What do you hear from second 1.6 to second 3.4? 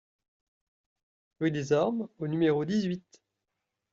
Ormes au numéro dix-huit